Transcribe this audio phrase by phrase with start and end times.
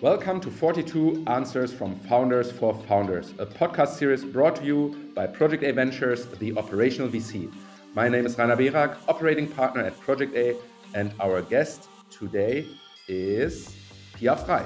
[0.00, 5.26] Welcome to 42 Answers from Founders for Founders, a podcast series brought to you by
[5.26, 7.52] Project A Ventures, the operational VC.
[7.96, 10.54] My name is Rainer Berak, operating partner at Project A,
[10.94, 12.64] and our guest today
[13.08, 13.74] is
[14.14, 14.64] Pia Frey.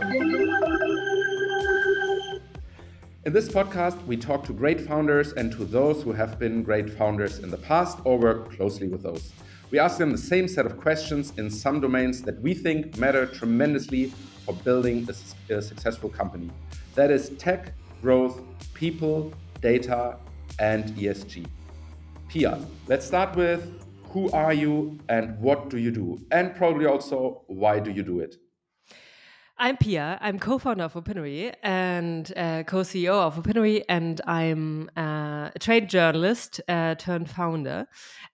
[3.24, 6.90] In this podcast, we talk to great founders and to those who have been great
[6.90, 9.32] founders in the past or work closely with those.
[9.70, 13.24] We ask them the same set of questions in some domains that we think matter
[13.24, 14.12] tremendously
[14.44, 16.50] for building a, a successful company.
[16.94, 18.40] That is tech, growth,
[18.74, 20.16] people, data,
[20.58, 21.46] and ESG.
[22.28, 26.20] Pia, let's start with who are you and what do you do?
[26.30, 28.36] And probably also, why do you do it?
[29.58, 30.18] I'm Pia.
[30.20, 36.60] I'm co-founder of Opinary and uh, co-CEO of Opinary, and I'm uh, a trade journalist
[36.68, 37.86] uh, turned founder.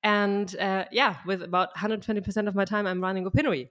[0.03, 3.71] And uh, yeah, with about 120% of my time, I'm running Opinary,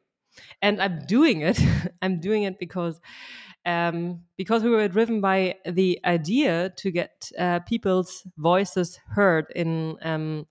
[0.62, 1.59] and I'm doing it.
[2.02, 3.00] I'm doing it because
[3.66, 9.98] um, because we were driven by the idea to get uh, people's voices heard in
[10.02, 10.48] um,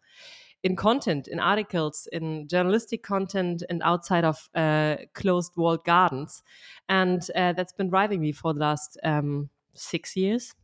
[0.62, 6.42] in content, in articles, in journalistic content, and outside of uh, closed walled gardens.
[6.88, 10.55] And uh, that's been driving me for the last um, six years.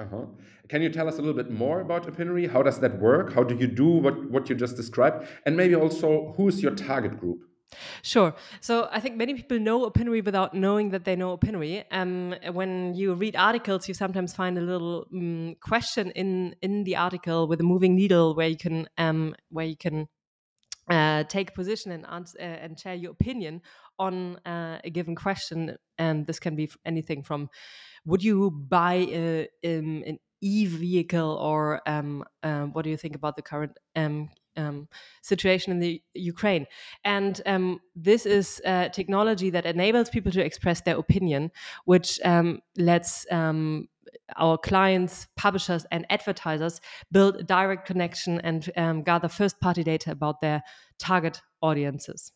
[0.00, 0.24] Uh-huh.
[0.68, 2.46] Can you tell us a little bit more about Opinary?
[2.46, 3.34] How does that work?
[3.34, 5.26] How do you do what, what you just described?
[5.44, 7.40] And maybe also, who is your target group?
[8.02, 8.34] Sure.
[8.60, 11.84] So I think many people know Opinary without knowing that they know Opinary.
[11.90, 16.96] Um, when you read articles, you sometimes find a little um, question in in the
[16.96, 20.08] article with a moving needle where you can um, where you can
[20.90, 23.62] uh, take a position and answer uh, and share your opinion
[23.98, 25.76] on uh, a given question.
[25.98, 27.50] And this can be anything from
[28.06, 33.14] would you buy a, um, an e vehicle or um, uh, what do you think
[33.16, 34.88] about the current um, um,
[35.22, 36.66] situation in the Ukraine.
[37.04, 41.50] And um, this is uh, technology that enables people to express their opinion,
[41.84, 43.88] which um, lets um,
[44.36, 50.10] our clients, publishers, and advertisers build a direct connection and um, gather first party data
[50.10, 50.62] about their
[50.98, 52.32] target audiences.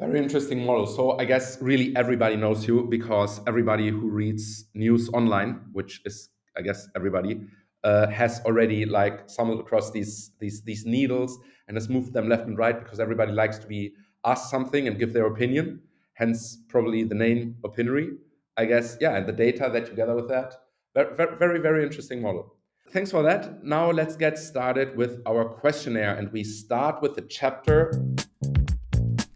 [0.00, 0.86] Very interesting model.
[0.86, 6.28] So I guess really everybody knows you because everybody who reads news online, which is
[6.56, 7.40] I guess everybody,
[7.84, 11.38] uh, has already like stumbled across these these these needles
[11.68, 13.92] and has moved them left and right because everybody likes to be
[14.24, 15.80] asked something and give their opinion.
[16.14, 18.10] Hence, probably the name Opinary.
[18.56, 20.52] I guess, yeah, and the data that you gather with that.
[20.94, 22.54] Very, very, very interesting model.
[22.90, 23.64] Thanks for that.
[23.64, 27.92] Now let's get started with our questionnaire, and we start with the chapter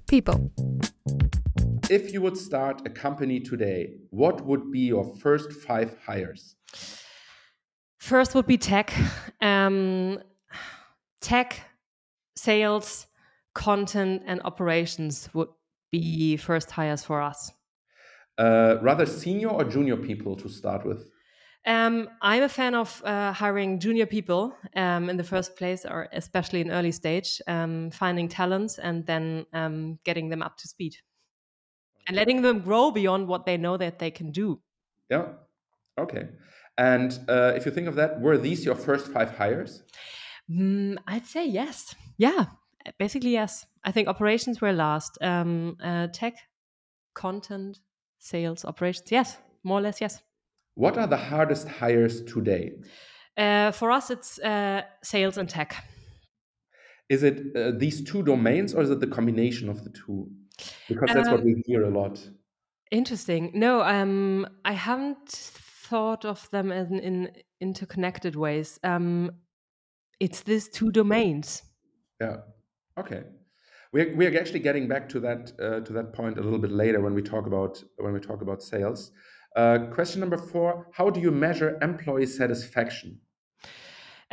[0.06, 0.52] People.
[1.90, 6.54] If you would start a company today, what would be your first five hires?
[7.98, 8.92] First would be tech.
[9.40, 10.18] Um,
[11.20, 11.60] tech,
[12.36, 13.06] sales,
[13.54, 15.48] content, and operations would
[15.90, 17.52] be first hires for us.
[18.38, 21.10] Uh, rather senior or junior people to start with?
[21.64, 26.08] Um, I'm a fan of uh, hiring junior people um, in the first place, or
[26.12, 30.96] especially in early stage, um, finding talents and then um, getting them up to speed
[32.06, 34.60] and letting them grow beyond what they know that they can do.
[35.10, 35.26] Yeah.
[35.98, 36.28] Okay.
[36.78, 39.82] And uh, if you think of that, were these your first five hires?
[40.50, 41.94] Mm, I'd say yes.
[42.18, 42.46] Yeah,
[42.98, 43.66] basically yes.
[43.84, 45.18] I think operations were last.
[45.20, 46.34] Um, uh, tech,
[47.14, 47.80] content,
[48.18, 49.10] sales, operations.
[49.10, 50.22] Yes, more or less yes.
[50.74, 52.72] What are the hardest hires today?
[53.36, 55.82] Uh, for us, it's uh, sales and tech.
[57.08, 60.28] Is it uh, these two domains, or is it the combination of the two?
[60.88, 62.20] Because that's um, what we hear a lot.
[62.90, 63.52] Interesting.
[63.54, 65.52] No, um, I haven't
[65.88, 68.78] thought of them as in, in interconnected ways.
[68.82, 69.30] Um,
[70.20, 71.62] it's these two domains.
[72.20, 72.38] Yeah.
[72.98, 73.22] Okay.
[73.92, 77.00] We're, we're actually getting back to that uh, to that point a little bit later
[77.00, 79.12] when we talk about when we talk about sales.
[79.54, 83.20] Uh, question number four: How do you measure employee satisfaction?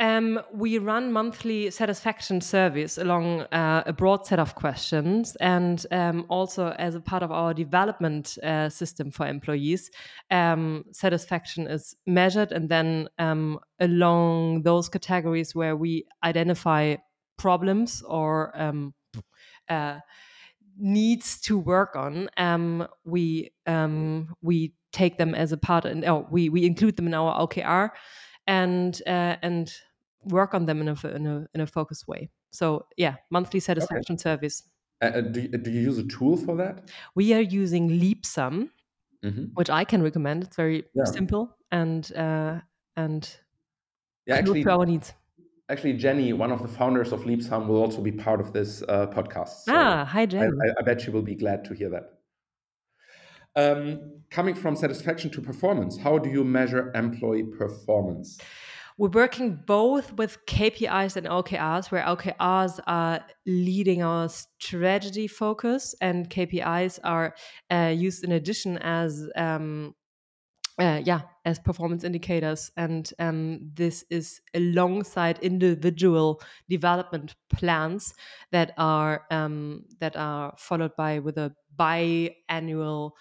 [0.00, 6.26] Um, we run monthly satisfaction surveys along uh, a broad set of questions, and um,
[6.28, 9.92] also as a part of our development uh, system for employees,
[10.32, 16.96] um, satisfaction is measured, and then um, along those categories where we identify
[17.36, 18.94] problems or um,
[19.68, 19.98] uh,
[20.76, 23.52] needs to work on, um, we
[24.42, 27.90] we take them as a part, and oh, we we include them in our OKR
[28.46, 29.72] and uh, and
[30.24, 32.30] work on them in a, in a in a focused way.
[32.50, 34.22] So yeah, monthly satisfaction okay.
[34.22, 34.62] service.
[35.02, 36.88] Uh, do, you, do you use a tool for that?
[37.14, 38.70] We are using Leapsome,
[39.24, 39.44] mm-hmm.
[39.54, 40.44] which I can recommend.
[40.44, 41.04] It's very yeah.
[41.04, 42.60] simple and uh,
[42.96, 43.36] and
[44.26, 45.12] yeah, actually, to our needs.
[45.68, 49.06] Actually, Jenny, one of the founders of Leapsome, will also be part of this uh,
[49.08, 49.64] podcast.
[49.64, 50.46] So ah, hi, Jenny.
[50.46, 52.20] I, I, bet she will be glad to hear that.
[53.56, 58.38] Um, coming from satisfaction to performance, how do you measure employee performance?
[58.96, 66.30] We're working both with KPIs and OKRs, where OKRs are leading our strategy focus, and
[66.30, 67.34] KPIs are
[67.70, 69.94] uh, used in addition as um,
[70.78, 78.12] uh, yeah as performance indicators and um, this is alongside individual development plans
[78.50, 83.12] that are um, that are followed by with a biannual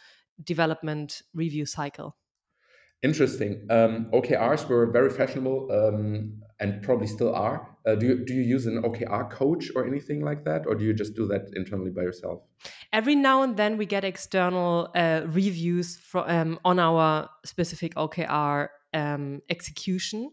[0.44, 2.16] development review cycle
[3.04, 3.68] Interesting.
[3.70, 7.68] Um, OKRs were very fashionable um, and probably still are.
[7.86, 10.86] Uh, do you do you use an OKR coach or anything like that, or do
[10.86, 12.44] you just do that internally by yourself?
[12.94, 18.70] Every now and then we get external uh, reviews from um, on our specific OKR
[18.94, 20.32] um, execution.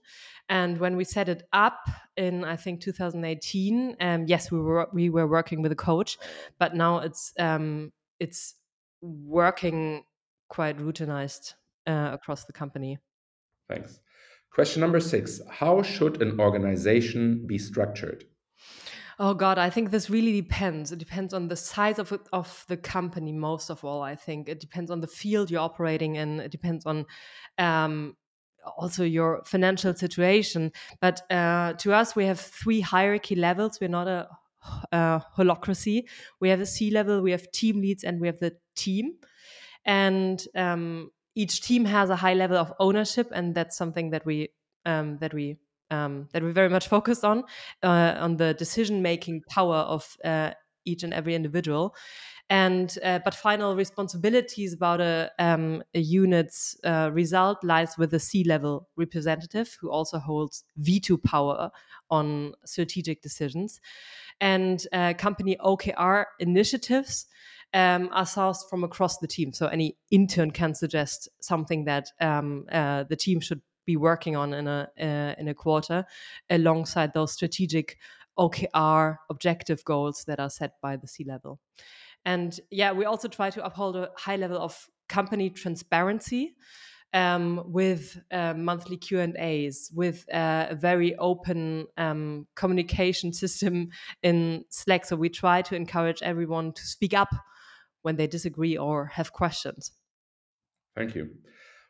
[0.48, 5.10] And when we set it up in, I think 2018, um, yes, we were we
[5.10, 6.18] were working with a coach,
[6.60, 8.54] but now it's um, it's
[9.00, 10.04] working
[10.48, 11.54] quite routinized
[11.86, 12.98] uh, across the company.
[13.68, 14.00] Thanks.
[14.52, 18.24] Question number six How should an organization be structured?
[19.18, 20.92] Oh God, I think this really depends.
[20.92, 23.32] It depends on the size of of the company.
[23.32, 26.40] Most of all, I think it depends on the field you're operating in.
[26.40, 27.06] It depends on
[27.58, 28.16] um,
[28.76, 30.72] also your financial situation.
[31.00, 33.78] But uh, to us, we have three hierarchy levels.
[33.80, 34.28] We're not a,
[34.92, 36.04] a holacracy.
[36.40, 39.14] We have the C level, we have team leads, and we have the team.
[39.84, 44.50] And um, each team has a high level of ownership, and that's something that we
[44.84, 45.58] um, that we
[45.90, 47.44] um, that we very much focused on
[47.82, 50.52] uh, on the decision making power of uh,
[50.84, 51.94] each and every individual.
[52.48, 58.18] And uh, but final responsibilities about a, um, a unit's uh, result lies with the
[58.18, 61.70] C level representative who also holds veto power
[62.10, 63.80] on strategic decisions.
[64.40, 67.26] And uh, company OKR initiatives
[67.72, 69.52] um, are sourced from across the team.
[69.52, 74.52] So any intern can suggest something that um, uh, the team should be working on
[74.54, 76.04] in a uh, in a quarter,
[76.48, 77.96] alongside those strategic
[78.40, 81.60] OKR objective goals that are set by the C level.
[82.24, 86.56] And yeah, we also try to uphold a high level of company transparency.
[87.12, 93.88] Um, with uh, monthly Q and A's, with uh, a very open um, communication system
[94.22, 95.04] in Slack.
[95.04, 97.30] So we try to encourage everyone to speak up
[98.02, 99.90] when they disagree or have questions.
[100.96, 101.30] Thank you.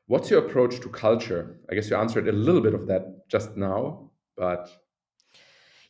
[0.06, 1.60] What's your approach to culture?
[1.70, 4.70] I guess you answered a little bit of that just now, but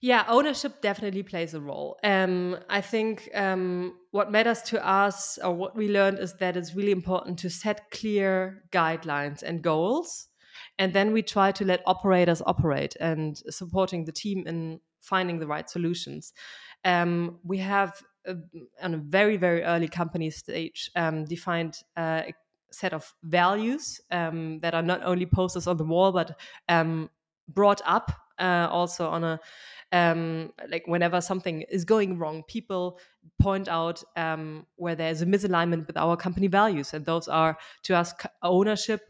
[0.01, 1.99] yeah, ownership definitely plays a role.
[2.03, 6.75] Um, I think um, what matters to us, or what we learned, is that it's
[6.75, 10.29] really important to set clear guidelines and goals,
[10.79, 15.47] and then we try to let operators operate and supporting the team in finding the
[15.47, 16.33] right solutions.
[16.85, 17.93] Um, we have
[18.27, 18.35] uh,
[18.83, 22.35] on a very very early company stage um, defined uh, a
[22.73, 26.39] set of values um, that are not only posters on the wall but
[26.69, 27.11] um,
[27.49, 29.41] brought up uh, also on a
[29.93, 33.01] um, like whenever something is going wrong, people
[33.41, 37.97] point out um, where there's a misalignment with our company values, and those are to
[37.97, 39.01] us ownership,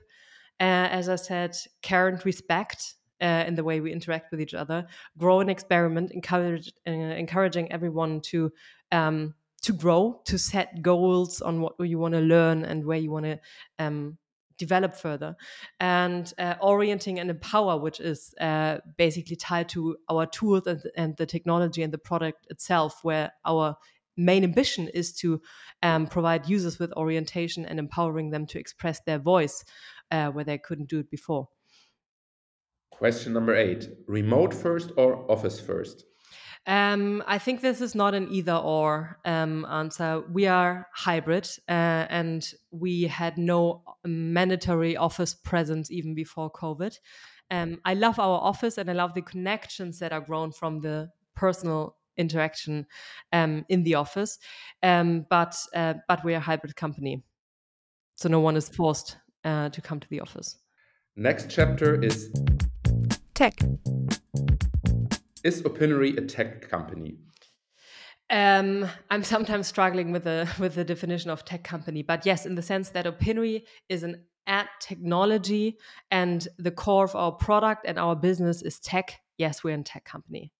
[0.59, 2.94] uh, as I said, care and respect.
[3.23, 4.87] Uh, in the way we interact with each other,
[5.19, 8.50] grow and experiment, encourage, uh, encouraging everyone to
[8.93, 13.11] um, to grow, to set goals on what you want to learn and where you
[13.11, 13.38] want to
[13.78, 14.16] um,
[14.61, 15.35] develop further
[15.81, 21.17] and uh, orienting and empower which is uh, basically tied to our tools and, and,
[21.17, 23.75] the technology and the product itself where our
[24.19, 25.40] main ambition is to
[25.83, 29.64] um, provide users with orientation and empowering them to express their voice
[30.11, 31.49] uh, where they couldn't do it before.
[32.90, 36.05] Question number eight remote first or office first
[36.67, 40.23] um, I think this is not an either or um, answer.
[40.31, 46.95] We are hybrid uh, and we had no mandatory office presence even before COVID.
[47.50, 51.11] Um, I love our office and I love the connections that are grown from the
[51.35, 52.87] personal interaction
[53.33, 54.38] um, in the office.
[54.83, 57.25] Um, but uh, but we are a hybrid company,
[58.14, 60.59] so no one is forced uh, to come to the office.
[61.17, 62.31] Next chapter is
[63.35, 63.59] tech.
[65.42, 67.16] Is Opinary a tech company?
[68.28, 72.54] Um, I'm sometimes struggling with the with the definition of tech company, but yes, in
[72.54, 75.78] the sense that Opinary is an ad technology,
[76.11, 79.20] and the core of our product and our business is tech.
[79.38, 80.52] Yes, we're a tech company.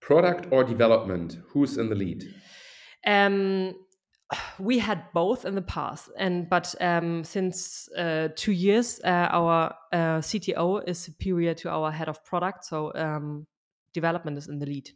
[0.00, 1.38] Product or development?
[1.48, 2.24] Who's in the lead?
[3.06, 3.74] Um,
[4.58, 9.74] we had both in the past, and but um, since uh, two years, uh, our
[9.92, 12.64] uh, CTO is superior to our head of product.
[12.64, 13.46] So um,
[13.94, 14.90] development is in the lead.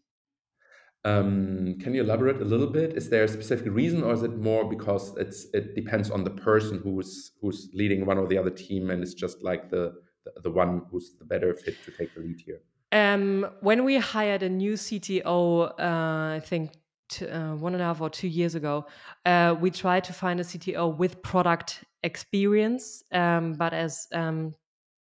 [1.04, 2.96] Um, can you elaborate a little bit?
[2.96, 6.30] Is there a specific reason, or is it more because it's it depends on the
[6.30, 10.32] person who's who's leading one or the other team, and it's just like the the,
[10.42, 12.60] the one who's the better fit to take the lead here?
[12.90, 16.72] Um, when we hired a new CTO, uh, I think
[17.08, 18.86] t- uh, one and a half or two years ago,
[19.24, 24.54] uh, we tried to find a CTO with product experience, um, but as um,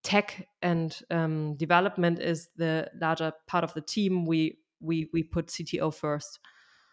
[0.07, 5.47] tech and um, development is the larger part of the team, we we we put
[5.47, 6.39] CTO first.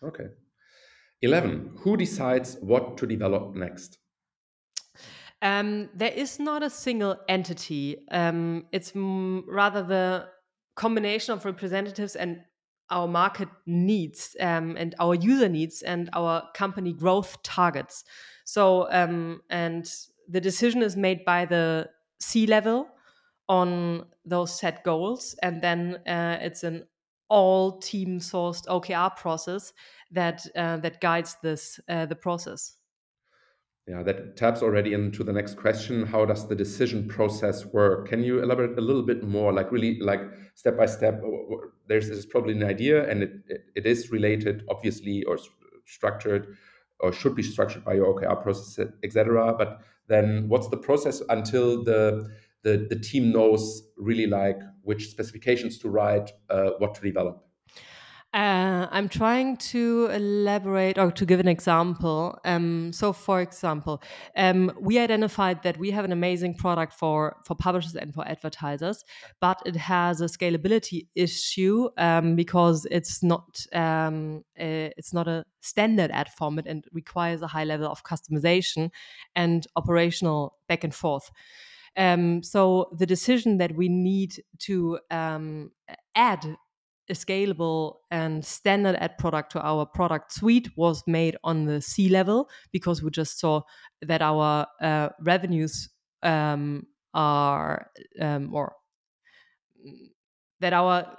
[0.02, 0.26] Okay.
[1.22, 1.70] Eleven.
[1.82, 3.98] Who decides what to develop next?
[5.40, 7.98] Um, there is not a single entity.
[8.10, 10.26] Um, it's m- rather the
[10.74, 12.40] combination of representatives and
[12.90, 18.04] our market needs um, and our user needs and our company growth targets.
[18.44, 19.88] So, um, and
[20.28, 21.88] the decision is made by the
[22.20, 22.88] C level
[23.48, 26.84] on those set goals, and then uh, it's an
[27.28, 29.72] all team sourced OKR process
[30.10, 32.76] that uh, that guides this uh, the process.
[33.86, 36.06] Yeah, that taps already into the next question.
[36.06, 38.08] How does the decision process work?
[38.08, 40.22] Can you elaborate a little bit more, like really, like
[40.54, 41.22] step by step?
[41.86, 43.32] There's, there's probably an idea, and it,
[43.74, 45.38] it, is related, obviously, or
[45.84, 46.56] structured,
[47.00, 49.52] or should be structured by your OKR process, etc.
[49.52, 52.30] But then, what's the process until the
[52.64, 57.44] the, the team knows really like which specifications to write, uh, what to develop?
[58.34, 62.36] Uh, I'm trying to elaborate or to give an example.
[62.44, 64.02] Um, so, for example,
[64.36, 69.04] um, we identified that we have an amazing product for for publishers and for advertisers,
[69.40, 75.44] but it has a scalability issue um, because it's not um, a, it's not a
[75.60, 78.90] standard ad format and requires a high level of customization
[79.36, 81.30] and operational back and forth.
[81.96, 85.70] Um, so the decision that we need to um,
[86.14, 86.56] add
[87.08, 92.08] a scalable and standard ad product to our product suite was made on the C
[92.08, 93.60] level because we just saw
[94.02, 95.90] that our uh, revenues
[96.22, 98.74] um, are um, or
[100.60, 101.16] that our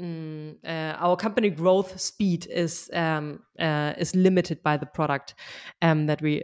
[0.00, 5.34] mm, uh, our company growth speed is um, uh, is limited by the product
[5.82, 6.42] um, that we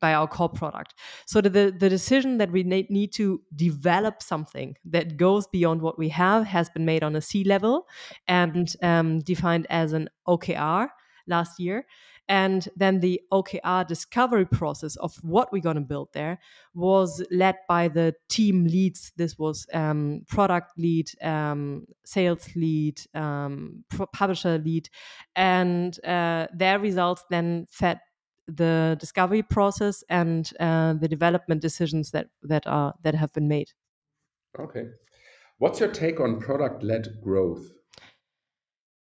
[0.00, 0.94] by our core product.
[1.26, 6.08] So the, the decision that we need to develop something that goes beyond what we
[6.10, 7.86] have has been made on a C level
[8.28, 10.88] and um, defined as an OKR
[11.26, 11.86] last year.
[12.30, 16.38] And then the OKR discovery process of what we're going to build there
[16.74, 19.10] was led by the team leads.
[19.16, 24.88] This was um, product lead, um, sales lead, um, publisher lead,
[25.34, 27.98] and uh, their results then fed
[28.56, 33.68] the discovery process and uh, the development decisions that that are that have been made.
[34.58, 34.84] Okay,
[35.58, 37.66] what's your take on product-led growth?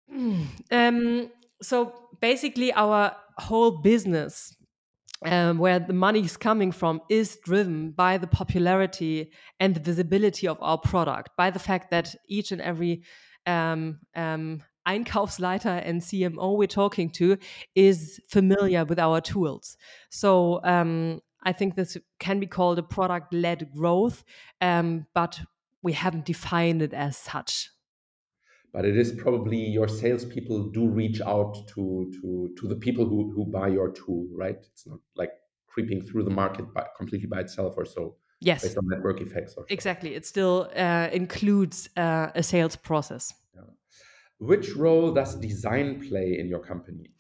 [0.73, 1.31] Um,
[1.63, 4.55] so basically, our whole business,
[5.25, 10.49] um, where the money is coming from, is driven by the popularity and the visibility
[10.49, 13.03] of our product, by the fact that each and every
[13.47, 17.37] um, um, Einkaufsleiter and CMO we're talking to
[17.75, 19.77] is familiar with our tools.
[20.11, 24.25] So um, I think this can be called a product led growth,
[24.61, 25.41] um, but
[25.83, 27.71] we haven't defined it as such.
[28.73, 33.33] But it is probably your salespeople do reach out to to to the people who
[33.35, 34.59] who buy your tool, right?
[34.73, 35.33] It's not like
[35.67, 38.17] creeping through the market by, completely by itself or so.
[38.41, 39.75] Yes, based on network effects or so.
[39.75, 40.15] exactly.
[40.15, 43.35] It still uh, includes uh, a sales process.
[44.40, 47.11] Which role does design play in your company?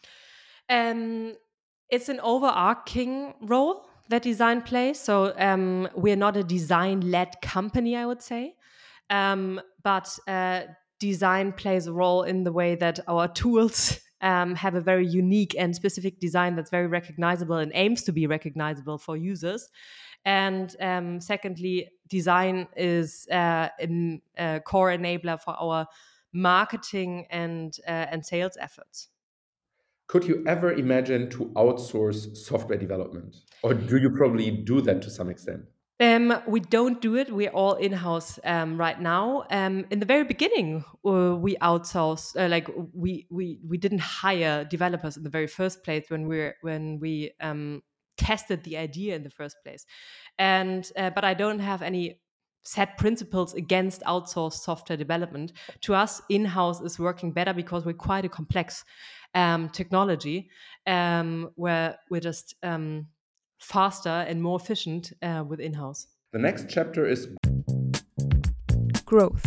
[0.70, 1.34] Um,
[1.90, 4.98] it's an overarching role that design plays.
[4.98, 8.54] So um, we're not a design-led company, I would say,
[9.10, 10.62] um, but uh,
[10.98, 15.54] design plays a role in the way that our tools um, have a very unique
[15.58, 19.68] and specific design that's very recognizable and aims to be recognizable for users.
[20.24, 23.68] And um, secondly, design is uh,
[24.38, 25.86] a core enabler for our
[26.32, 29.08] marketing and uh, and sales efforts.
[30.06, 35.10] Could you ever imagine to outsource software development, or do you probably do that to
[35.10, 35.62] some extent?
[36.00, 37.30] Um, we don't do it.
[37.30, 39.44] We're all in house um, right now.
[39.50, 42.42] Um, in the very beginning, uh, we outsourced.
[42.42, 46.52] Uh, like we we we didn't hire developers in the very first place when we
[46.62, 47.82] when we um,
[48.16, 49.84] tested the idea in the first place.
[50.38, 52.18] And uh, but I don't have any
[52.62, 55.52] set principles against outsourced software development.
[55.82, 58.84] To us, in house is working better because we're quite a complex
[59.34, 60.50] um, technology
[60.86, 63.06] um, where we're just um,
[63.58, 66.06] faster and more efficient uh, with in house.
[66.32, 67.28] The next chapter is
[69.04, 69.44] growth.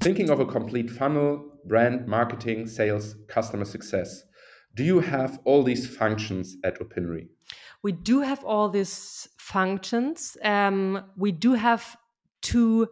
[0.00, 4.22] Thinking of a complete funnel, brand, marketing, sales, customer success.
[4.74, 7.28] Do you have all these functions at Opinary?
[7.82, 10.36] We do have all these functions.
[10.42, 11.96] Um, we do have
[12.42, 12.88] two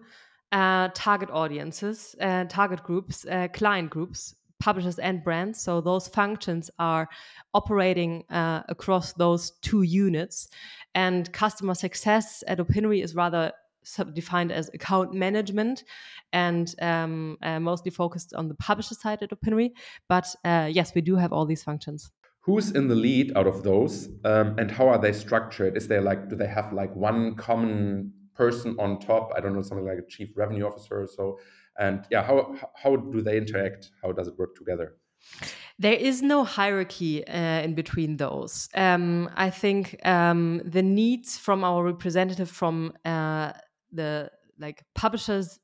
[0.53, 5.61] uh, target audiences, uh, target groups, uh, client groups, publishers and brands.
[5.61, 7.09] So those functions are
[7.55, 10.49] operating uh, across those two units.
[10.95, 13.51] And customer success at Opinary is rather
[14.13, 15.83] defined as account management
[16.33, 19.75] and um, uh, mostly focused on the publisher side at Opinary.
[20.09, 22.13] But uh, yes, we do have all these functions.
[22.45, 25.77] Who's in the lead out of those, um, and how are they structured?
[25.77, 29.33] Is there like, do they have like one common person on top?
[29.35, 31.39] I don't know, something like a chief revenue officer or so.
[31.79, 33.91] And yeah, how how do they interact?
[34.03, 34.97] How does it work together?
[35.79, 38.69] There is no hierarchy uh, in between those.
[38.75, 43.53] Um, I think um, the needs from our representative from uh,
[43.91, 45.59] the like publishers,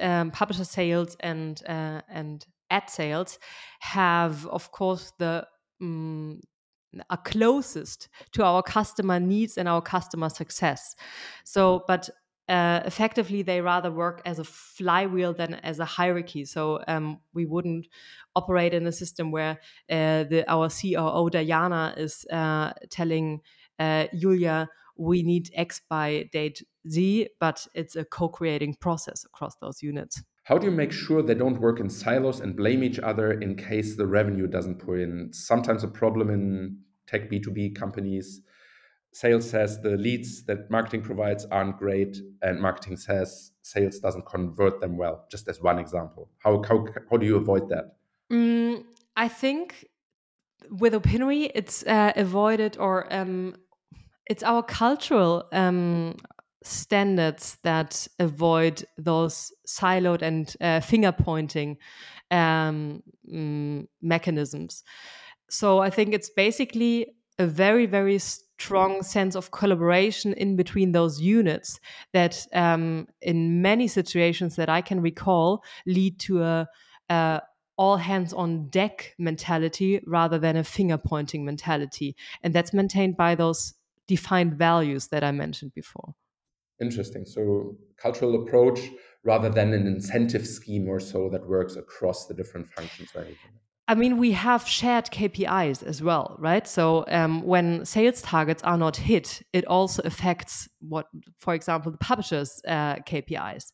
[0.00, 3.38] um, publisher sales and uh, and ad sales
[3.80, 5.46] have, of course, the
[5.84, 6.40] um,
[7.10, 10.94] are closest to our customer needs and our customer success.
[11.44, 12.08] So, but
[12.48, 16.44] uh, effectively they rather work as a flywheel than as a hierarchy.
[16.44, 17.86] So um, we wouldn't
[18.36, 19.58] operate in a system where
[19.90, 23.40] uh, the, our COO Diana is uh, telling
[23.78, 29.82] uh, Julia we need X by date Z, but it's a co-creating process across those
[29.82, 30.22] units.
[30.44, 33.56] How do you make sure they don't work in silos and blame each other in
[33.56, 35.32] case the revenue doesn't pour in?
[35.32, 38.40] Sometimes a problem in tech B2B companies
[39.14, 44.80] sales says the leads that marketing provides aren't great and marketing says sales doesn't convert
[44.80, 47.94] them well just as one example how how, how do you avoid that
[48.30, 48.84] mm,
[49.16, 49.86] i think
[50.68, 53.54] with Opinary it's uh, avoided or um,
[54.26, 56.16] it's our cultural um,
[56.64, 61.76] standards that avoid those siloed and uh, finger pointing
[62.30, 64.82] um, mm, mechanisms.
[65.50, 67.06] So i think it's basically
[67.38, 71.80] a very very strong sense of collaboration in between those units
[72.12, 76.68] that um, in many situations that i can recall lead to a,
[77.10, 77.42] a
[77.76, 82.14] all hands on deck mentality rather than a finger pointing mentality.
[82.40, 83.74] And that's maintained by those
[84.06, 86.14] defined values that i mentioned before
[86.80, 88.80] interesting so cultural approach
[89.24, 93.50] rather than an incentive scheme or so that works across the different functions or anything
[93.86, 96.66] I mean, we have shared KPIs as well, right?
[96.66, 101.06] So um, when sales targets are not hit, it also affects what,
[101.38, 103.72] for example, the publishers' uh, KPIs,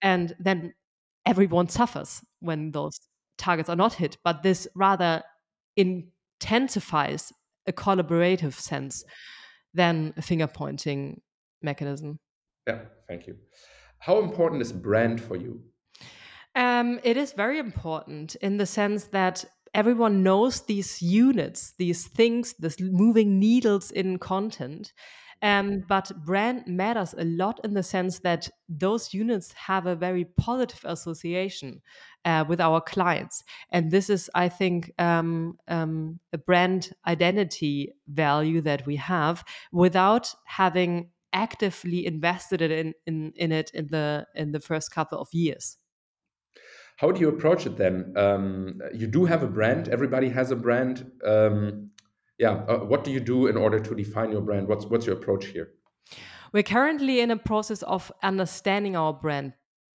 [0.00, 0.72] and then
[1.26, 2.98] everyone suffers when those
[3.36, 4.16] targets are not hit.
[4.24, 5.22] But this rather
[5.76, 7.30] intensifies
[7.66, 9.04] a collaborative sense
[9.74, 11.20] than a finger pointing
[11.60, 12.18] mechanism.
[12.70, 12.78] Yeah,
[13.08, 13.36] thank you.
[13.98, 15.60] How important is brand for you?
[16.54, 22.54] Um, it is very important in the sense that everyone knows these units, these things,
[22.58, 24.92] these moving needles in content.
[25.42, 30.26] Um, but brand matters a lot in the sense that those units have a very
[30.36, 31.80] positive association
[32.24, 33.42] uh, with our clients.
[33.70, 40.34] And this is, I think, um, um, a brand identity value that we have without
[40.44, 45.78] having actively invested in, in, in it in the in the first couple of years.
[46.96, 48.12] How do you approach it then?
[48.16, 49.88] Um, you do have a brand.
[49.88, 51.10] Everybody has a brand.
[51.24, 51.90] Um,
[52.38, 52.64] yeah.
[52.68, 54.68] Uh, what do you do in order to define your brand?
[54.68, 55.70] What's what's your approach here?
[56.52, 59.52] We're currently in a process of understanding our brand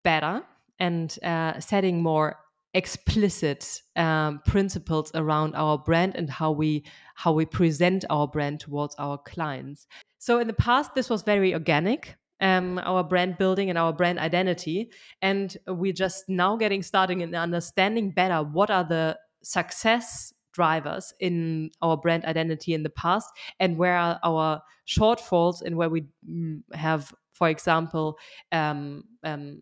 [0.02, 0.42] better
[0.78, 2.36] and uh, setting more
[2.74, 8.94] explicit um, principles around our brand and how we how we present our brand towards
[8.96, 9.86] our clients.
[10.18, 14.18] So in the past, this was very organic um, our brand building and our brand
[14.18, 14.90] identity.
[15.22, 21.70] And we're just now getting started in understanding better what are the success drivers in
[21.80, 23.28] our brand identity in the past
[23.60, 28.18] and where are our shortfalls and where we mm, have, for example,
[28.50, 29.60] um, um,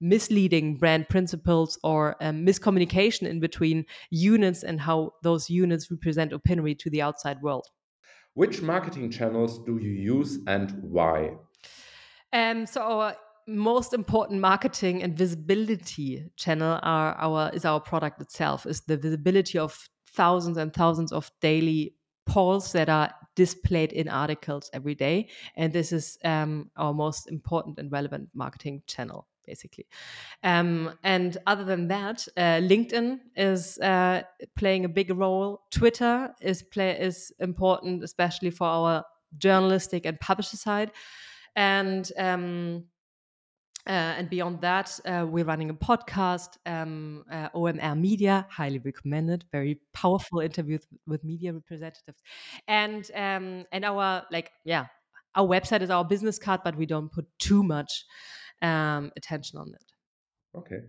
[0.00, 6.74] misleading brand principles or um, miscommunication in between units and how those units represent Opinary
[6.76, 7.66] to the outside world.
[8.34, 11.32] Which marketing channels do you use and why?
[12.32, 18.66] Um, so our most important marketing and visibility channel are our is our product itself.
[18.66, 19.76] Is the visibility of
[20.14, 25.90] thousands and thousands of daily polls that are displayed in articles every day, and this
[25.92, 29.86] is um, our most important and relevant marketing channel basically.
[30.42, 34.22] Um, and other than that, uh, LinkedIn is uh,
[34.56, 35.62] playing a big role.
[35.70, 39.04] Twitter is play is important, especially for our
[39.38, 40.90] journalistic and publisher side
[41.56, 42.84] and um,
[43.86, 49.44] Uh, and beyond that, uh, we're running a podcast, um, uh, OMR Media, highly recommended.
[49.52, 52.22] Very powerful interviews with media representatives,
[52.68, 54.86] and um, and our like yeah,
[55.34, 58.04] our website is our business card, but we don't put too much
[58.62, 60.58] um, attention on it.
[60.58, 60.80] Okay,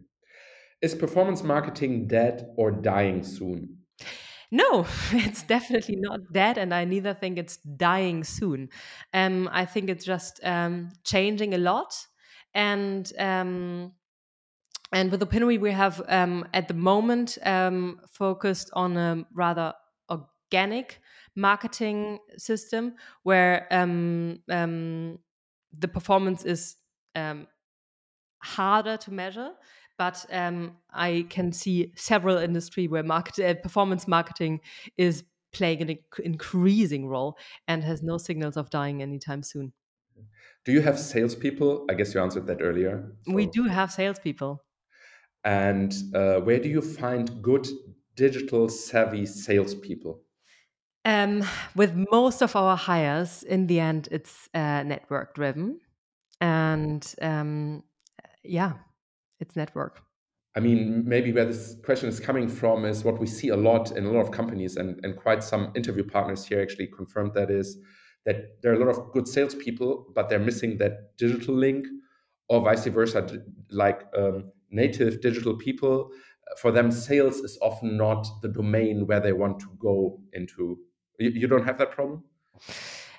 [0.82, 3.78] is performance marketing dead or dying soon?
[4.52, 8.70] No, it's definitely not dead, and I neither think it's dying soon.
[9.14, 11.96] Um, I think it's just um, changing a lot,
[12.54, 13.94] and um,
[14.92, 19.74] and with Opinary, we have um, at the moment um, focused on a rather
[20.10, 21.00] organic
[21.36, 25.18] marketing system where um, um,
[25.78, 26.76] the performance is
[27.16, 27.48] um,
[28.44, 29.52] harder to measure.
[29.98, 34.62] But um, I can see several industry where market uh, performance marketing
[34.98, 39.74] is playing an inc- increasing role and has no signals of dying anytime soon.
[40.66, 41.86] Do you have salespeople?
[41.90, 43.12] I guess you answered that earlier.
[43.28, 44.64] We do have salespeople.
[45.44, 47.68] And uh, where do you find good
[48.16, 50.22] digital savvy salespeople?
[51.04, 51.44] Um,
[51.76, 55.80] with most of our hires, in the end, it's uh, network driven,
[56.40, 57.84] and um,
[58.44, 58.74] yeah,
[59.40, 60.02] it's network.
[60.56, 63.92] I mean, maybe where this question is coming from is what we see a lot
[63.92, 67.50] in a lot of companies, and, and quite some interview partners here actually confirmed that
[67.50, 67.78] is
[68.26, 71.88] that there are a lot of good salespeople, but they're missing that digital link,
[72.50, 76.12] or vice versa, like um, native digital people.
[76.58, 80.78] For them, sales is often not the domain where they want to go into.
[81.18, 82.26] You, you don't have that problem?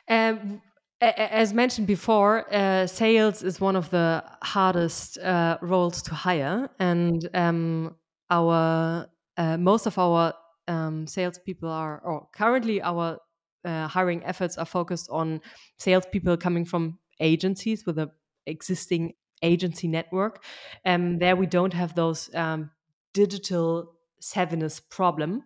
[0.08, 0.60] Um,
[1.02, 7.28] as mentioned before, uh, sales is one of the hardest uh, roles to hire, and
[7.34, 7.96] um,
[8.30, 10.32] our uh, most of our
[10.68, 13.18] um, salespeople are, or currently our
[13.64, 15.40] uh, hiring efforts are focused on
[15.78, 18.10] salespeople coming from agencies with a
[18.46, 20.44] existing agency network.
[20.84, 22.70] And there we don't have those um,
[23.12, 25.42] digital savviness problem.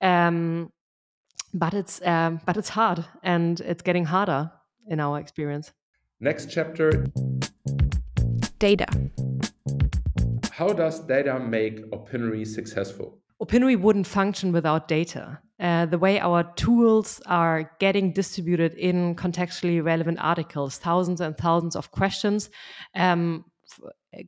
[0.00, 0.72] Um,
[1.52, 4.50] but it's um, but it's hard and it's getting harder
[4.88, 5.72] in our experience.
[6.20, 7.06] Next chapter
[8.58, 8.86] Data.
[10.50, 13.18] How does data make Opinary successful?
[13.40, 15.38] Opinary wouldn't function without data.
[15.60, 21.76] Uh, the way our tools are getting distributed in contextually relevant articles, thousands and thousands
[21.76, 22.50] of questions,
[22.94, 23.44] um,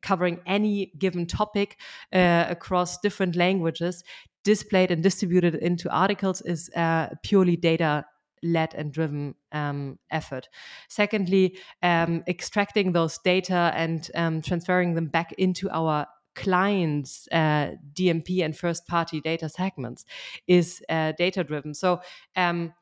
[0.03, 1.79] covering any given topic
[2.13, 4.03] uh, across different languages,
[4.45, 8.05] displayed and distributed into articles is uh, purely data
[8.47, 10.49] led and driven um, effort.
[10.89, 18.45] Secondly, um, extracting those data and um, transferring them back into our clients' uh, DMP
[18.45, 20.05] and first party data segments
[20.47, 21.75] is uh, data driven.
[21.75, 22.01] So,
[22.37, 22.73] um,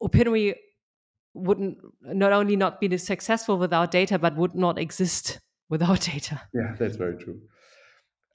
[0.00, 0.54] Opinary
[1.34, 6.42] wouldn't not only not be successful without data, but would not exist without data.
[6.52, 7.40] Yeah, that's very true.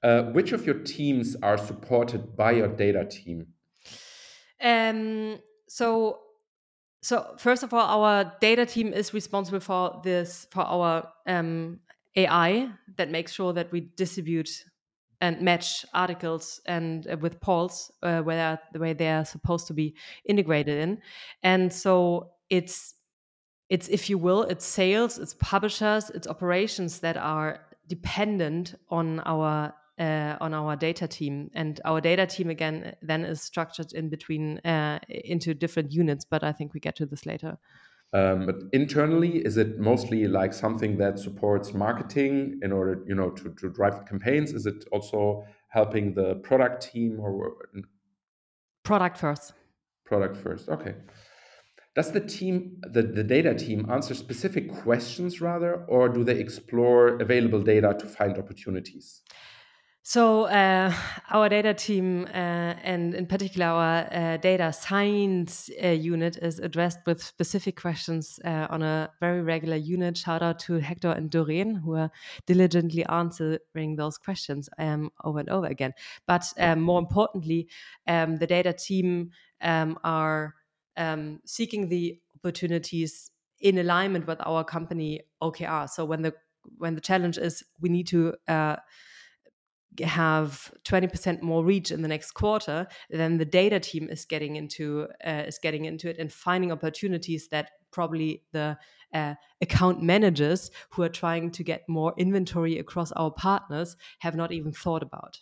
[0.02, 3.46] Uh, which of your teams are supported by your data team?
[4.60, 6.20] Um, so,
[7.04, 11.80] so first of all, our data team is responsible for this for our um,
[12.16, 14.48] AI that makes sure that we distribute
[15.20, 19.74] and match articles and uh, with polls uh, where the way they are supposed to
[19.74, 20.98] be integrated in,
[21.42, 22.94] and so it's
[23.68, 29.74] it's if you will, it's sales, it's publishers, it's operations that are dependent on our
[29.98, 34.58] uh, on our data team and our data team again then is structured in between
[34.58, 37.58] uh, into different units but i think we get to this later
[38.14, 43.30] Um, but internally, is it mostly like something that supports marketing in order, you know,
[43.38, 44.52] to, to drive campaigns?
[44.52, 45.42] Is it also
[45.78, 47.32] helping the product team or
[48.84, 49.54] product first
[50.04, 50.68] product first?
[50.68, 50.94] Okay.
[51.94, 57.20] Does the team, the, the data team, answer specific questions rather, or do they explore
[57.20, 59.22] available data to find opportunities?
[60.06, 60.92] So uh,
[61.30, 66.98] our data team, uh, and in particular our uh, data science uh, unit, is addressed
[67.06, 70.18] with specific questions uh, on a very regular unit.
[70.18, 72.10] Shout out to Hector and Doreen, who are
[72.46, 75.94] diligently answering those questions um, over and over again.
[76.26, 77.68] But um, more importantly,
[78.06, 79.30] um, the data team
[79.62, 80.54] um, are
[80.98, 85.88] um, seeking the opportunities in alignment with our company OKR.
[85.88, 86.34] So when the
[86.76, 88.34] when the challenge is we need to
[90.00, 95.06] have 20% more reach in the next quarter then the data team is getting into
[95.26, 98.76] uh, is getting into it and finding opportunities that probably the
[99.14, 104.50] uh, account managers who are trying to get more inventory across our partners have not
[104.52, 105.38] even thought about.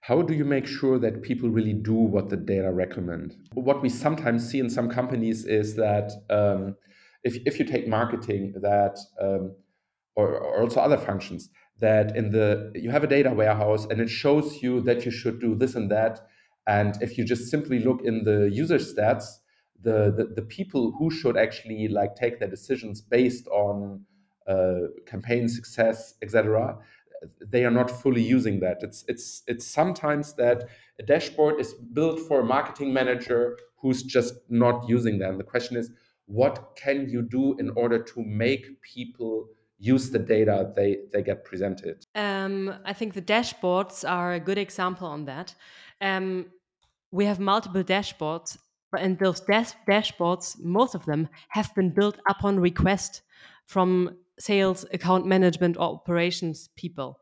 [0.00, 3.36] How do you make sure that people really do what the data recommend?
[3.52, 6.76] What we sometimes see in some companies is that um,
[7.22, 9.54] if, if you take marketing that um,
[10.16, 11.48] or, or also other functions
[11.86, 12.46] that in the
[12.84, 15.90] you have a data warehouse and it shows you that you should do this and
[15.90, 16.14] that.
[16.66, 19.26] And if you just simply look in the user stats
[19.88, 24.04] the the, the people who should actually like take their decisions based on
[24.52, 26.78] uh, campaign success etc
[27.40, 28.78] they are not fully using that.
[28.82, 30.68] It's it's it's sometimes that
[30.98, 35.30] a dashboard is built for a marketing manager who's just not using that.
[35.30, 35.90] And the question is
[36.26, 39.48] what can you do in order to make people
[39.84, 42.06] use the data they, they get presented?
[42.14, 45.54] Um, I think the dashboards are a good example on that.
[46.00, 46.46] Um,
[47.10, 48.56] we have multiple dashboards,
[48.98, 53.22] and those dash- dashboards, most of them have been built upon request
[53.66, 57.20] from sales, account management, or operations people.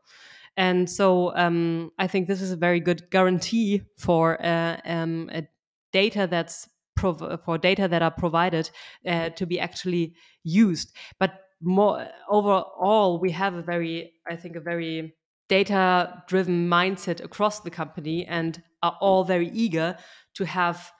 [0.55, 5.29] And so um, I think this is a very good guarantee for uh, um,
[5.91, 6.69] data that's
[7.43, 8.69] for data that are provided
[9.07, 10.95] uh, to be actually used.
[11.19, 15.15] But more overall, we have a very, I think, a very
[15.47, 19.97] data driven mindset across the company and are all very eager
[20.35, 20.91] to have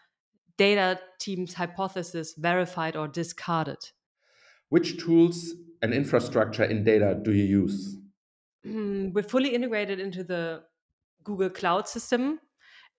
[0.58, 3.78] data teams hypothesis verified or discarded.
[4.70, 7.98] Which tools and infrastructure in data do you use?
[8.66, 10.64] Mm, we're fully integrated into the
[11.24, 12.40] google cloud system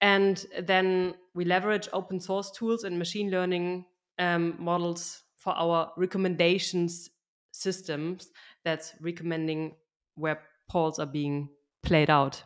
[0.01, 3.85] and then we leverage open source tools and machine learning
[4.19, 7.11] um, models for our recommendations
[7.55, 8.31] systems
[8.65, 9.77] that's recommending
[10.17, 11.49] where polls are being
[11.83, 12.43] played out.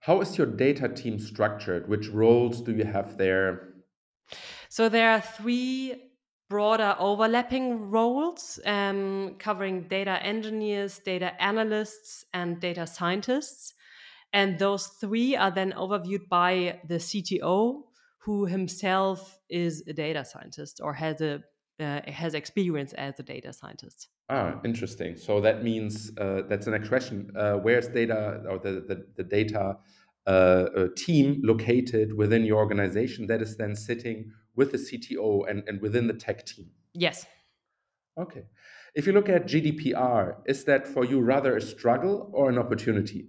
[0.00, 1.88] How is your data team structured?
[1.88, 3.74] Which roles do you have there?
[4.68, 6.10] So there are three
[6.48, 13.74] broader overlapping roles um, covering data engineers, data analysts, and data scientists.
[14.32, 17.82] And those three are then overviewed by the CTO,
[18.18, 21.42] who himself is a data scientist or has a
[21.80, 24.08] uh, has experience as a data scientist.
[24.28, 25.16] Ah, interesting.
[25.16, 27.30] So that means uh, that's the next question.
[27.36, 29.76] Uh, where's data or the the, the data
[30.26, 35.62] uh, uh, team located within your organization that is then sitting with the CTO and,
[35.66, 36.70] and within the tech team?
[36.92, 37.24] Yes.
[38.18, 38.44] Okay.
[38.94, 43.28] If you look at GDPR, is that for you rather a struggle or an opportunity?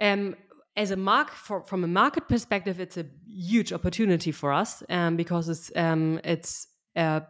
[0.00, 0.36] Um,
[0.76, 5.16] as a mark for, from a market perspective, it's a huge opportunity for us um,
[5.16, 7.20] because it's um, it's uh,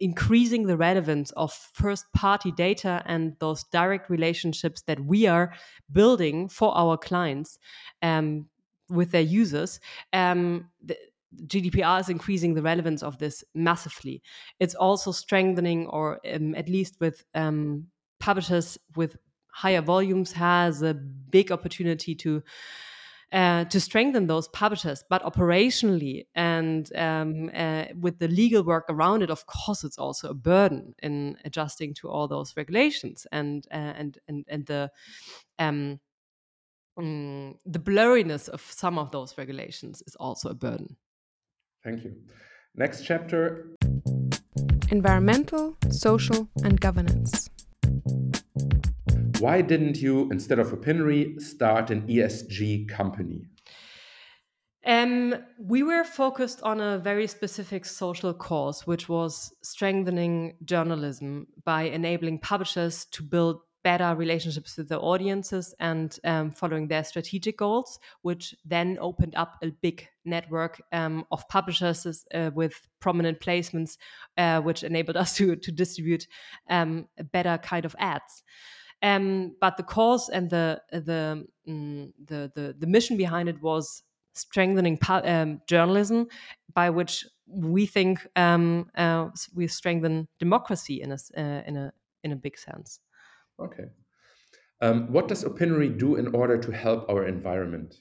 [0.00, 5.52] increasing the relevance of first party data and those direct relationships that we are
[5.90, 7.58] building for our clients
[8.02, 8.46] um,
[8.88, 9.80] with their users.
[10.12, 10.96] Um, the,
[11.44, 14.22] GDPR is increasing the relevance of this massively.
[14.58, 17.88] It's also strengthening, or um, at least with um,
[18.20, 19.16] publishers with
[19.48, 22.42] higher volumes, has a big opportunity to
[23.32, 25.04] uh, to strengthen those publishers.
[25.08, 30.30] But operationally and um, uh, with the legal work around it, of course, it's also
[30.30, 34.90] a burden in adjusting to all those regulations and uh, and and and the
[35.58, 36.00] um,
[36.98, 40.96] mm, the blurriness of some of those regulations is also a burden.
[41.82, 42.16] Thank you.
[42.74, 43.76] Next chapter
[44.90, 47.50] Environmental, social, and governance.
[49.40, 53.44] Why didn't you, instead of Opinary, start an ESG company?
[54.86, 61.82] Um, we were focused on a very specific social cause, which was strengthening journalism by
[61.82, 67.98] enabling publishers to build better relationships with their audiences and um, following their strategic goals,
[68.22, 73.98] which then opened up a big network um, of publishers uh, with prominent placements,
[74.38, 76.26] uh, which enabled us to, to distribute
[76.70, 78.42] um, better kind of ads.
[79.02, 84.02] Um, but the cause and the the, mm, the the the mission behind it was
[84.34, 86.26] strengthening um, journalism,
[86.74, 91.92] by which we think um, uh, we strengthen democracy in a uh, in a
[92.24, 93.00] in a big sense.
[93.60, 93.86] Okay.
[94.82, 98.00] Um, what does Opinary do in order to help our environment?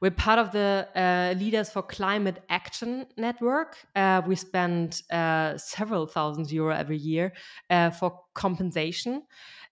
[0.00, 3.76] We're part of the uh, Leaders for Climate Action Network.
[3.96, 7.32] Uh, we spend uh, several thousand euro every year
[7.70, 9.22] uh, for compensation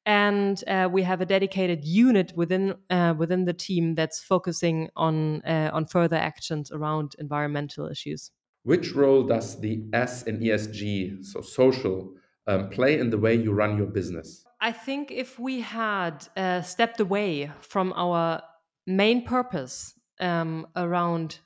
[0.07, 5.43] and uh, we have a dedicated unit within uh, within the team that's focusing on
[5.43, 8.31] uh, on further actions around environmental issues.
[8.63, 12.15] Which role does the S in ESG, so social,
[12.47, 14.45] um, play in the way you run your business?
[14.61, 18.43] I think if we had uh, stepped away from our
[18.87, 21.39] main purpose um, around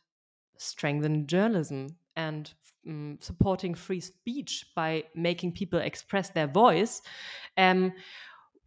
[0.57, 2.53] strengthening journalism and
[2.89, 7.03] um, supporting free speech by making people express their voice,
[7.57, 7.93] um,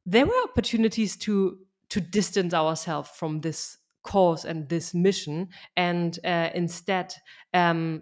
[0.07, 6.49] there were opportunities to to distance ourselves from this cause and this mission and uh,
[6.55, 7.13] instead
[7.53, 8.01] um,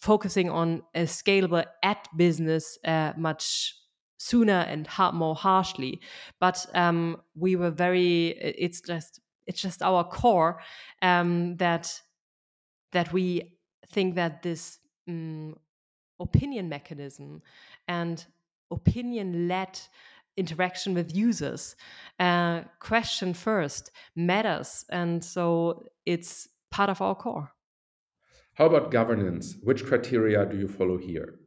[0.00, 3.74] focusing on a scalable ad business uh, much
[4.18, 6.00] sooner and ha- more harshly.
[6.40, 8.28] But um, we were very.
[8.38, 10.60] It's just it's just our core
[11.02, 12.00] um, that
[12.92, 13.56] that we
[13.90, 15.54] think that this um,
[16.20, 17.42] opinion mechanism
[17.86, 18.24] and
[18.70, 19.80] opinion led
[20.38, 21.76] interaction with users.
[22.18, 27.50] Uh, question first matters and so it's part of our core.
[28.54, 29.56] How about governance?
[29.62, 31.38] Which criteria do you follow here?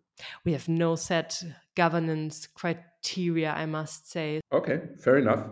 [0.45, 1.41] We have no set
[1.75, 4.41] governance criteria i must say.
[4.51, 5.45] Okay fair enough.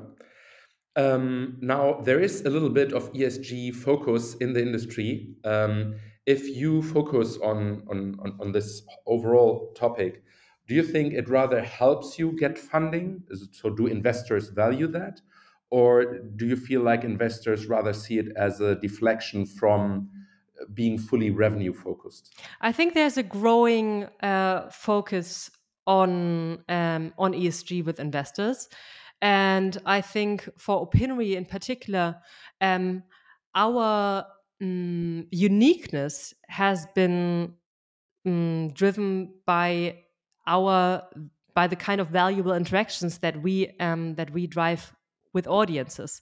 [0.96, 5.36] Um, now there is a little bit of esg focus in the industry.
[5.44, 10.24] Um, if you focus on, on, on, on this overall topic
[10.70, 13.24] do you think it rather helps you get funding?
[13.52, 15.20] So, do investors value that?
[15.72, 20.10] Or do you feel like investors rather see it as a deflection from
[20.74, 22.36] being fully revenue focused?
[22.62, 25.50] I think there's a growing uh, focus
[25.88, 28.70] on um, on ESG with investors,
[29.24, 32.18] and I think for Opinary in particular,
[32.62, 33.02] um,
[33.56, 34.24] our
[34.62, 37.56] um, uniqueness has been
[38.28, 40.04] mm, driven by
[40.50, 41.04] our
[41.54, 44.94] by the kind of valuable interactions that we um, that we drive
[45.34, 46.22] with audiences.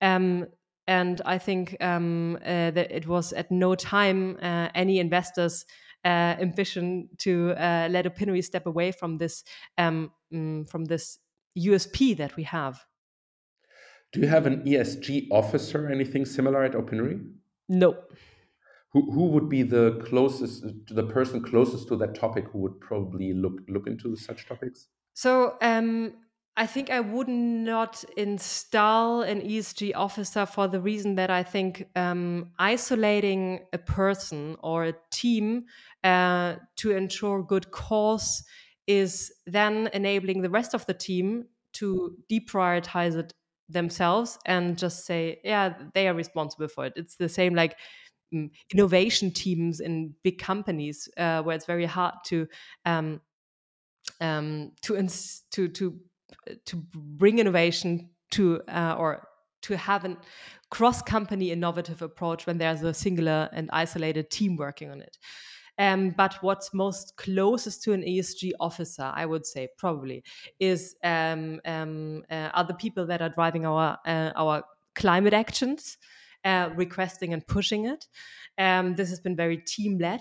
[0.00, 0.46] Um,
[0.86, 5.66] and I think um, uh, that it was at no time uh, any investors'
[6.04, 9.44] uh, ambition to uh, let Opinary step away from this
[9.76, 11.18] um, mm, from this
[11.58, 12.84] USP that we have.
[14.12, 17.20] Do you have an ESG officer, anything similar at Opinary?
[17.68, 17.96] No
[18.92, 22.80] who, who would be the closest to the person closest to that topic who would
[22.80, 24.88] probably look look into such topics?
[25.14, 26.14] So um,
[26.56, 31.88] i think i would not install an esg officer for the reason that i think
[31.94, 35.64] um, isolating a person or a team
[36.04, 38.42] uh, to ensure good cause
[38.86, 43.32] is then enabling the rest of the team to deprioritize it
[43.68, 46.94] themselves and just say yeah they are responsible for it.
[46.96, 47.76] It's the same like
[48.72, 52.46] innovation teams in big companies uh, where it's very hard to
[52.84, 53.20] um,
[54.20, 55.98] um, to ins- to to
[56.64, 59.28] to bring innovation to uh, or
[59.62, 60.16] to have a
[60.70, 65.18] cross company innovative approach when there's a singular and isolated team working on it.
[65.78, 70.24] Um, but what's most closest to an ESG officer, I would say, probably,
[70.58, 74.64] is um, um, uh, are the people that are driving our uh, our
[74.96, 75.96] climate actions
[76.44, 78.06] uh, requesting and pushing it.
[78.56, 80.20] Um, this has been very team led.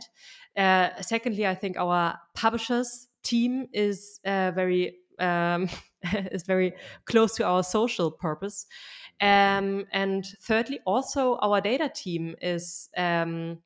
[0.56, 5.69] Uh, secondly, I think our publishers team is uh, very um,
[6.32, 6.73] is very
[7.06, 8.65] close to our social purpose.
[9.19, 13.60] Um, and thirdly, also our data team is um,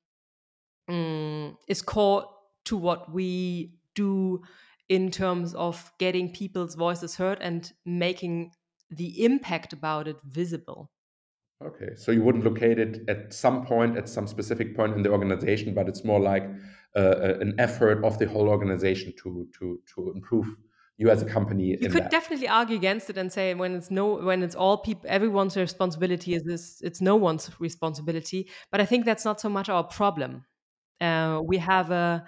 [0.89, 2.25] mm, is core
[2.65, 4.41] to what we do
[4.87, 8.51] in terms of getting people's voices heard and making
[8.89, 10.89] the impact about it visible.
[11.63, 15.11] Okay, so you wouldn't locate it at some point, at some specific point in the
[15.11, 16.43] organization, but it's more like
[16.95, 20.47] uh, an effort of the whole organization to to to improve
[20.97, 21.77] you as a company.
[21.79, 22.11] You could that.
[22.11, 26.33] definitely argue against it and say when it's no when it's all people everyone's responsibility
[26.33, 28.49] is this it's no one's responsibility.
[28.71, 30.45] But I think that's not so much our problem.
[30.99, 32.23] Uh, we have a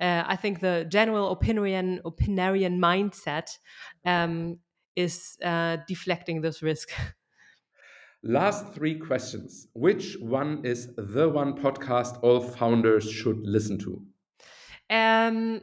[0.00, 3.50] uh, I think the general opinion opinarian mindset
[4.04, 4.58] um,
[4.96, 6.90] is uh, deflecting this risk.
[8.22, 9.68] Last three questions.
[9.74, 14.02] Which one is the one podcast all founders should listen to?
[14.90, 15.60] Um,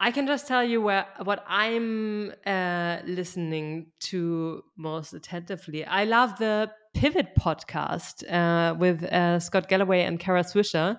[0.00, 5.84] I can just tell you where what I'm uh, listening to most attentively.
[5.86, 10.96] I love the Pivot podcast uh, with uh, Scott Galloway and Kara Swisher,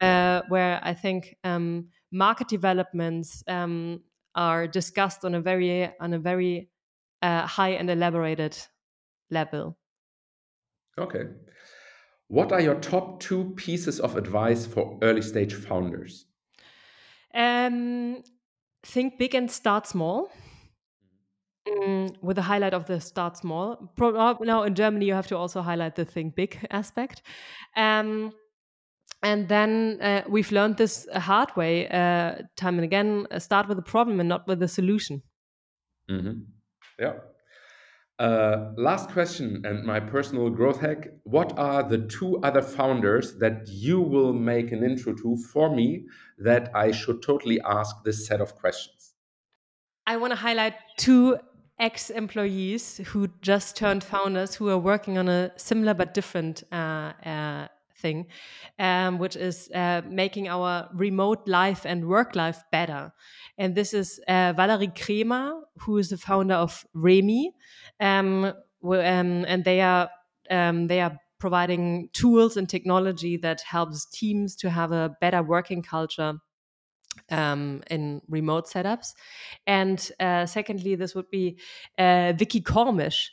[0.00, 4.00] uh, where I think um, market developments um,
[4.36, 6.68] are discussed on a very on a very
[7.22, 8.56] uh, high and elaborated
[9.30, 9.76] level.
[10.98, 11.24] Okay.
[12.28, 16.26] What are your top two pieces of advice for early stage founders?
[17.34, 18.22] Um,
[18.82, 20.30] think big and start small.
[21.68, 23.92] Mm, with the highlight of the start small.
[23.96, 27.22] Pro- uh, now in Germany, you have to also highlight the think big aspect.
[27.76, 28.32] Um,
[29.22, 33.26] and then uh, we've learned this hard way, uh, time and again.
[33.30, 35.22] Uh, start with the problem and not with the solution.
[36.08, 36.42] Mm-hmm.
[36.98, 37.14] Yeah.
[38.18, 41.08] Uh, last question and my personal growth hack.
[41.24, 46.06] What are the two other founders that you will make an intro to for me
[46.38, 49.12] that I should totally ask this set of questions?
[50.06, 51.36] I want to highlight two
[51.78, 57.12] ex employees who just turned founders who are working on a similar but different uh,
[57.22, 57.68] uh,
[57.98, 58.26] thing,
[58.78, 63.12] um, which is uh, making our remote life and work life better.
[63.58, 67.52] And this is uh, Valerie Kremer, who is the founder of Remi,
[68.00, 70.10] um, um, and they are
[70.50, 75.82] um, they are providing tools and technology that helps teams to have a better working
[75.82, 76.34] culture
[77.30, 79.14] um, in remote setups.
[79.66, 81.58] And uh, secondly, this would be
[81.98, 83.30] uh, Vicky Cormish,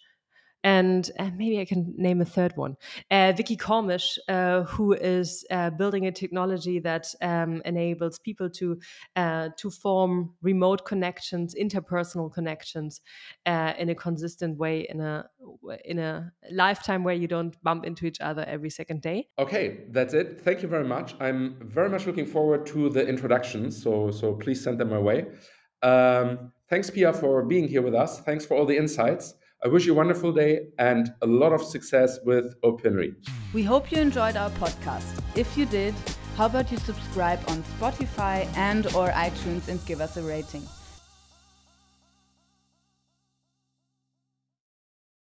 [0.63, 2.77] and uh, maybe I can name a third one.
[3.11, 8.79] Uh, Vicky Cormish, uh, who is uh, building a technology that um, enables people to
[9.15, 13.01] uh, to form remote connections, interpersonal connections,
[13.45, 15.25] uh, in a consistent way in a
[15.85, 19.27] in a lifetime where you don't bump into each other every second day.
[19.37, 20.39] Okay, that's it.
[20.41, 21.15] Thank you very much.
[21.19, 23.81] I'm very much looking forward to the introductions.
[23.81, 25.25] So so please send them my way.
[25.81, 28.21] Um, thanks, Pia, for being here with us.
[28.21, 29.35] Thanks for all the insights.
[29.65, 33.15] I wish you a wonderful day and a lot of success with Opinary.
[33.53, 35.21] We hope you enjoyed our podcast.
[35.37, 35.95] If you did,
[36.35, 40.63] how about you subscribe on Spotify and or iTunes and give us a rating.